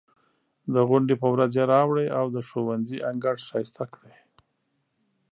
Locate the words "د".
0.73-0.75, 2.35-2.37